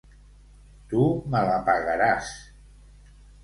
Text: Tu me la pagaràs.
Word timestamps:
Tu 0.93 1.03
me 1.35 1.43
la 1.51 1.59
pagaràs. 1.69 2.35